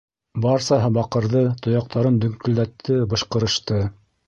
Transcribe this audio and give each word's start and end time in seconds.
Барсаһы 0.45 0.89
баҡырҙы, 0.95 1.43
тояҡтарын 1.67 2.19
дөңкөлдәтте, 2.25 3.01
бышҡырышты. 3.15 3.87